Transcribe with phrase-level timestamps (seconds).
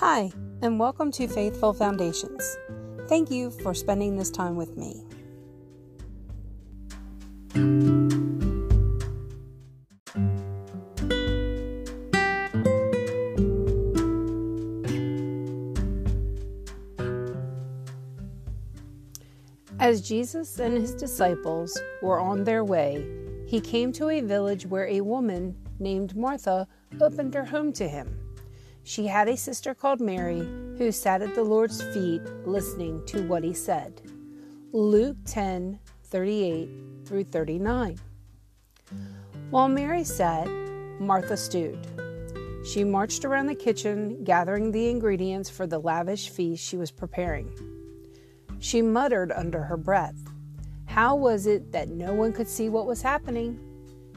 [0.00, 0.30] Hi,
[0.60, 2.58] and welcome to Faithful Foundations.
[3.08, 5.02] Thank you for spending this time with me.
[19.80, 23.02] As Jesus and his disciples were on their way,
[23.46, 26.68] he came to a village where a woman named Martha
[27.00, 28.25] opened her home to him.
[28.86, 30.38] She had a sister called Mary
[30.78, 34.00] who sat at the Lord's feet listening to what he said.
[34.72, 36.70] Luke 10 38
[37.04, 37.98] through 39.
[39.50, 40.46] While Mary sat,
[41.00, 41.84] Martha stewed.
[42.64, 47.50] She marched around the kitchen, gathering the ingredients for the lavish feast she was preparing.
[48.60, 50.30] She muttered under her breath,
[50.84, 53.58] How was it that no one could see what was happening?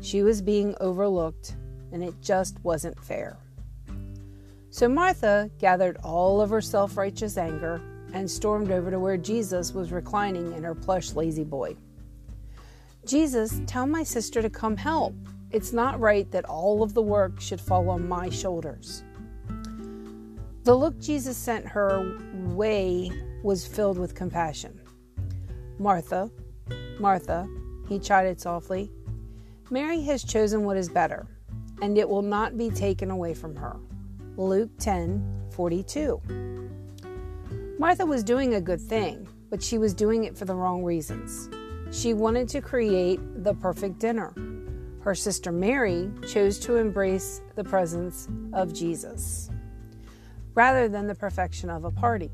[0.00, 1.54] She was being overlooked,
[1.92, 3.38] and it just wasn't fair.
[4.76, 7.80] So Martha gathered all of her self righteous anger
[8.12, 11.78] and stormed over to where Jesus was reclining in her plush La-Z-Boy.
[13.06, 15.14] Jesus, tell my sister to come help.
[15.50, 19.02] It's not right that all of the work should fall on my shoulders.
[20.64, 23.10] The look Jesus sent her way
[23.42, 24.78] was filled with compassion.
[25.78, 26.30] Martha,
[27.00, 27.48] Martha,
[27.88, 28.92] he chided softly,
[29.70, 31.26] Mary has chosen what is better,
[31.80, 33.80] and it will not be taken away from her.
[34.36, 36.20] Luke 10 42.
[37.78, 41.48] Martha was doing a good thing, but she was doing it for the wrong reasons.
[41.90, 44.34] She wanted to create the perfect dinner.
[45.00, 49.48] Her sister Mary chose to embrace the presence of Jesus
[50.54, 52.30] rather than the perfection of a party.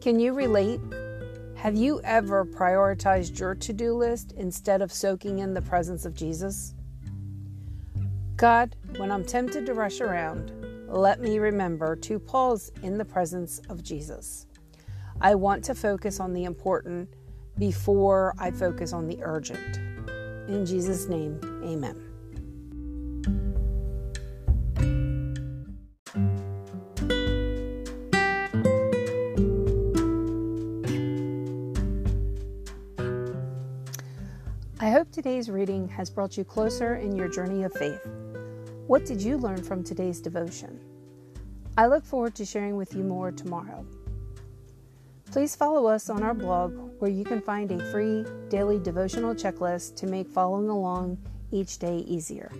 [0.00, 0.80] Can you relate?
[1.54, 6.14] Have you ever prioritized your to do list instead of soaking in the presence of
[6.14, 6.74] Jesus?
[8.36, 10.63] God, when I'm tempted to rush around,
[10.94, 14.46] let me remember to pause in the presence of Jesus.
[15.20, 17.08] I want to focus on the important
[17.58, 19.78] before I focus on the urgent.
[20.48, 22.00] In Jesus' name, amen.
[34.78, 38.06] I hope today's reading has brought you closer in your journey of faith.
[38.86, 40.78] What did you learn from today's devotion?
[41.78, 43.86] I look forward to sharing with you more tomorrow.
[45.32, 49.96] Please follow us on our blog where you can find a free daily devotional checklist
[49.96, 51.16] to make following along
[51.50, 52.52] each day easier.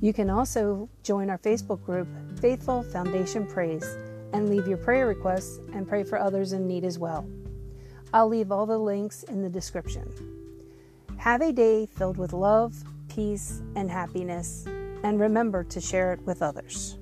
[0.00, 2.08] You can also join our Facebook group,
[2.40, 3.98] Faithful Foundation Praise,
[4.32, 7.28] and leave your prayer requests and pray for others in need as well.
[8.14, 10.10] I'll leave all the links in the description.
[11.18, 14.66] Have a day filled with love, peace, and happiness
[15.04, 16.98] and remember to share it with others.